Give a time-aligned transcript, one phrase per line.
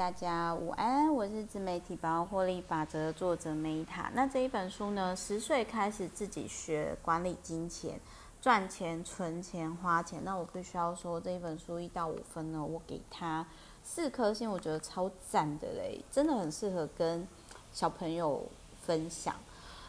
[0.00, 4.06] 大家午安，我是自媒体百万获利法则的作者 Meta。
[4.14, 8.00] 那这一本书呢，十岁开始自己学管理金钱、
[8.40, 10.18] 赚钱、存钱、花钱。
[10.24, 13.46] 那我必须要说，这一本书一到五分呢，我给他
[13.84, 17.28] 四颗星，我觉得超赞的嘞，真的很适合跟
[17.70, 18.42] 小朋友
[18.80, 19.34] 分享。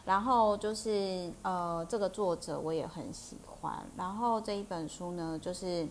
[0.04, 3.82] 然后就是呃，这个作者我也很喜欢。
[3.96, 5.88] 然后这一本书呢，就是。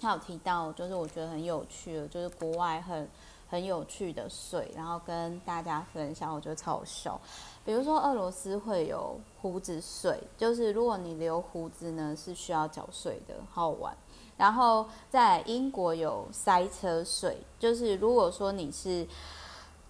[0.00, 3.08] 他有提到，就是我觉得很有趣的，就是国外很
[3.48, 7.20] 很有趣的税，然后跟大家分享，我觉得超好笑。
[7.64, 13.96] 比如说，俄罗斯会有胡子税，就是如果你留胡子呢，是需要缴税的，好玩。
[14.36, 19.06] 然后在英国有塞车税，就是如果说你是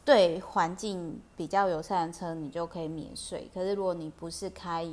[0.05, 3.51] 对环境比较友善的车，你就可以免税。
[3.53, 4.89] 可是如果你不是开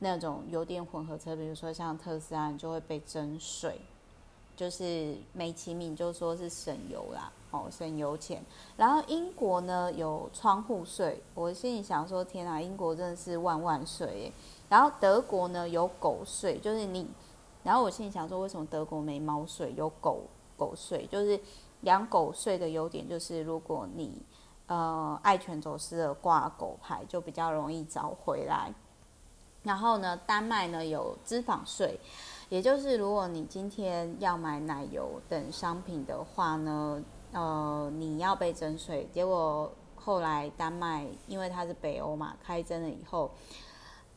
[0.00, 3.80] 那种油电混合车，比如说像特斯拉，你就会被征税。
[4.56, 8.42] 就是美其名就说是省油啦，哦，省油钱。
[8.76, 14.32] 然后英国呢有窗户税，我心里想说，天啊，英国真的是万万税耶。
[14.68, 17.08] 然后德国呢有狗税，就是你，
[17.62, 20.22] 然后我心里想说，为什么德国没猫税，有狗
[20.56, 21.06] 狗税？
[21.10, 21.38] 就是
[21.82, 24.22] 养狗税的优点就是，如果你
[24.66, 28.72] 呃爱犬走失了挂狗牌，就比较容易找回来。
[29.62, 31.98] 然后呢，丹麦呢有脂肪税。
[32.50, 39.08] 也就是，如果你今天要买奶油等商品的话呢，呃，你要被征税。
[39.12, 43.30] 结果后来丹麦因为它是北欧嘛，开征了以后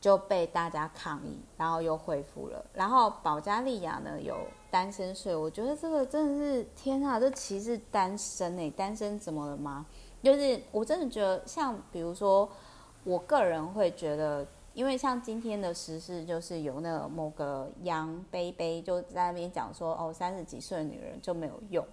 [0.00, 2.64] 就被大家抗议，然后又恢复了。
[2.74, 4.36] 然后保加利亚呢有
[4.70, 9.86] 单身税，我觉得这个真的是天啊，这歧视单身诶，单身怎么了吗？
[10.22, 12.48] 就是我真的觉得，像比如说，
[13.04, 14.46] 我个人会觉得。
[14.78, 21.84] 因为像今天的时事，就是有那个某个杨贝贝就在那边讲说，哦，三十几岁的女人就没有用。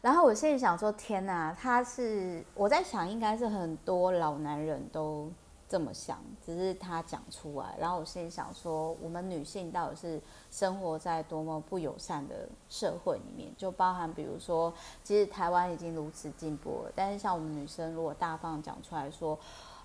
[0.00, 5.30] 然后我现在想说，天哪，他是我在想，应该是很多老男人都
[5.68, 7.76] 这么想，只是他讲出来。
[7.78, 10.20] 然后我现在想说，我们女性到底是
[10.50, 13.52] 生活在多么不友善的社会里面？
[13.56, 14.74] 就包含比如说，
[15.04, 19.38] 其实台湾已经如此进步了，但是像我们女生，如果大方讲出来说。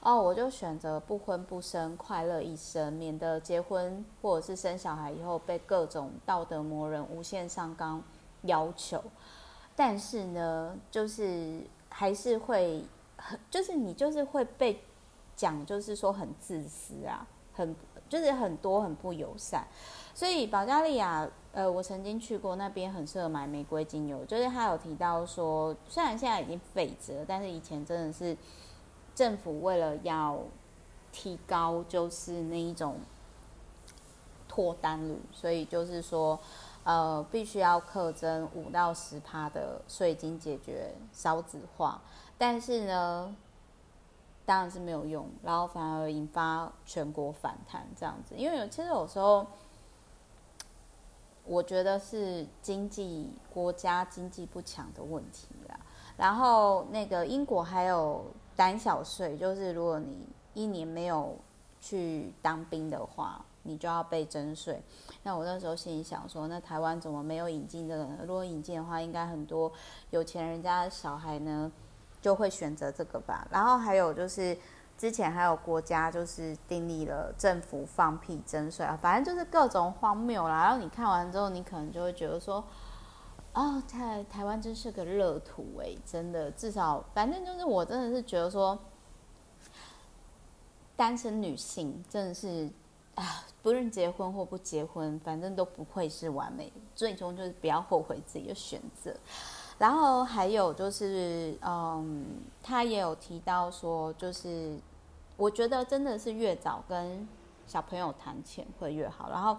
[0.05, 7.99] 哦，我就选择不婚不生，快乐一生，免得结婚或者是生小孩以后被各种道德魔人无限上纲
[8.43, 9.03] 要求。
[9.75, 12.83] 但是呢，就是还是会
[13.17, 14.79] 很，就是你就是会被
[15.35, 17.75] 讲，就是说很自私啊，很
[18.07, 19.65] 就是很多很不友善。
[20.13, 24.23] 所以保加利亚，呃，我曾经去过那边，很适合买玫瑰精油。
[24.25, 28.37] 就是他有提到说，虽然现在已经废止了，但是以前真的是。
[29.15, 30.37] 政府为了要
[31.13, 32.97] 提高，就是那一种
[34.49, 36.37] 脱单率，所以就是说，
[36.83, 42.01] 呃，必须要课征五到十趴的税金，解决少子化。
[42.37, 43.33] 但是呢，
[44.45, 48.35] 当然是没有用，然后反而引发全国反弹这样子。
[48.35, 49.47] 因为有其实有时候，
[51.45, 55.79] 我觉得是经济国家经济不强的问题啦。
[56.17, 58.25] 然后那个英国还有。
[58.55, 61.37] 胆小税就是，如果你一年没有
[61.81, 64.81] 去当兵的话，你就要被征税。
[65.23, 68.17] 那我那时候心里想说，那台湾怎么没有引进这个呢？
[68.21, 69.71] 如果引进的话，应该很多
[70.11, 71.71] 有钱人家的小孩呢
[72.21, 73.47] 就会选择这个吧。
[73.51, 74.57] 然后还有就是，
[74.97, 80.63] 之前还有国家就是订立了政府放屁征税啊，反正就是各种荒谬啦。
[80.63, 82.63] 然后你看完之后，你可能就会觉得说。
[83.55, 88.77] 哦，台台湾真是个乐土哎，真的，至少反正就是我真的是觉得说，
[90.97, 92.69] 单身女性真的是
[93.15, 99.15] 啊，不论结婚或不结婚，反正都不会是完美，最终就是不要后悔自己的选择。
[99.77, 102.25] 然后还有就是，嗯，
[102.61, 104.77] 他也有提到说，就是
[105.37, 107.25] 我觉得真的是越早跟
[107.65, 109.29] 小朋友谈钱会越好。
[109.29, 109.57] 然后。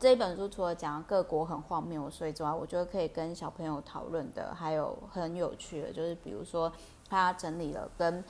[0.00, 6.72] 这一本书除了讲各国很荒谬的税之外，我觉得可以跟小朋友讨论的，还有很有趣的，就是比如说
[7.10, 8.24] 他整理了跟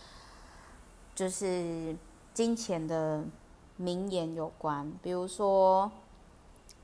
[1.14, 1.96] 就是
[2.34, 3.22] 金钱的
[3.76, 5.88] 名言有关，比如说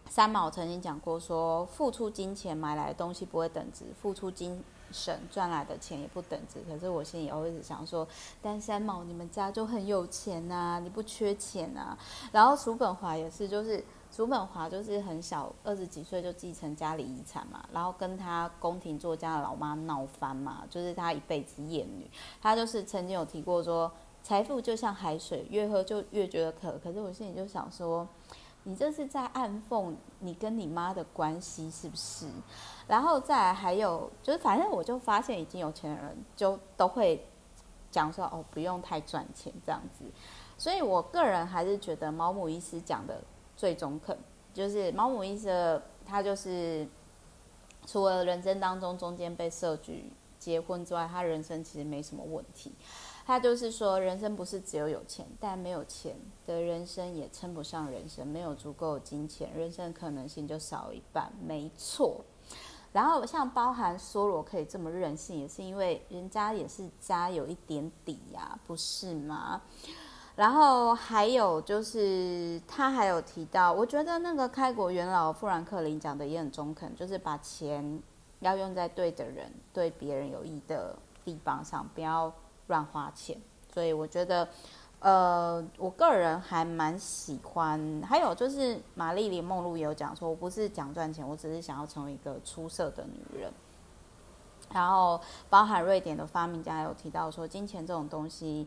[0.09, 4.63] 三毛曾经讲过说，付出金钱买来的东西不会等值，付出精
[4.93, 6.61] 神赚来的钱也不等值。
[6.69, 8.07] 可是我心里也会一直想说，
[8.41, 11.99] 但三毛你们家就很有钱呐、你不缺钱呐、啊。
[12.31, 13.85] 然后叔本华也是，就是。
[14.11, 22.11] 叔本华就是很小，二十几岁就继承家里遗产嘛，然后跟他宫廷作家的老妈闹翻嘛，就是他一辈子厌女。
[22.41, 23.93] 他就是曾经有提过说，
[24.23, 26.79] 财富就像海水，越喝就越觉得渴。
[26.83, 28.09] 可是我心里就想说，
[28.63, 32.27] 你这是在暗讽你跟你妈的关系是不是？
[32.87, 37.27] 然后再来还有就是，反正我就发现已经有钱人就都会
[37.91, 40.05] 讲说哦，不用太赚钱这样子。
[40.59, 43.21] 所以我个人还是觉得毛姆医师讲的
[43.57, 44.17] 最中肯，
[44.53, 46.87] 就是毛姆医师他就是
[47.87, 52.73] 除了人生当中中间被设局结婚之外，他人生其实没什么问题。
[53.25, 56.15] 他就是说，人生不是只有有钱，但没有钱
[56.47, 58.25] 的人生也称不上人生。
[58.25, 62.25] 没有足够的金钱，人生可能性就少一半，没错。
[62.93, 69.61] 然后像包含梭罗可以这么任性，也是因为人家也是家有一点底呀、不是吗？
[70.37, 78.01] 然后还有就是他还有提到，我觉得那个开国元老富兰克林讲的也很中肯，就是把钱
[78.39, 80.95] 要用在对的人、对别人有益的
[81.25, 82.33] 地方上，不要。
[82.69, 83.41] 乱花钱，
[83.73, 84.49] 所以我觉得，
[84.99, 88.03] 呃，我个人还蛮喜欢。
[88.05, 93.53] 还有就是，玛丽莲梦露也有讲说，我不是讲赚钱，我只是想要成为一个出色的女人。
[94.73, 98.67] 然后，包含瑞典的发明家有提到说，金钱这种东西，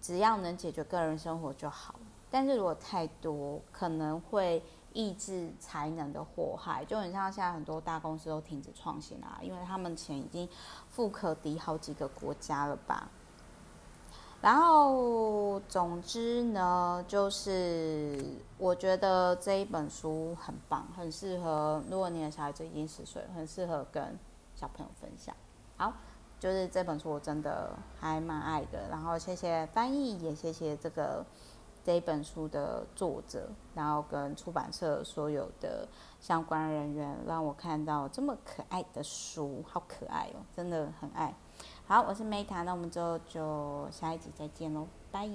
[0.00, 1.94] 只要能解决个人生活就好。
[2.30, 4.62] 但是如果太多，可能会
[4.92, 6.84] 抑制才能的祸害。
[6.84, 10.48] 就很像现在很多大公司都停止创新啊，因为他们钱已经
[10.88, 13.08] 富可敌好几个国家了吧。
[14.42, 18.24] 然后，总之呢，就是
[18.56, 21.82] 我觉得这一本书很棒，很适合。
[21.90, 24.18] 如果你的小孩子已经十岁，很适合跟
[24.54, 25.36] 小朋友分享。
[25.76, 25.92] 好，
[26.40, 27.70] 就是这本书我真的
[28.00, 28.88] 还蛮爱的。
[28.88, 31.24] 然后谢谢翻译，也谢谢这个
[31.84, 35.86] 这一本书的作者，然后跟出版社所有的
[36.18, 41.32] 相关人员，让我看到这么可爱的书，好可爱哦，真的很爱。
[41.86, 45.28] 好，我是 Meta，那我们之后就下一集再见喽，拜。